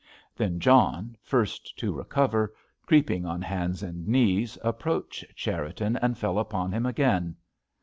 [0.35, 2.55] Then John, first to recover,
[2.87, 7.35] creeping on hands and knees, approached Cherriton and fell upon him again.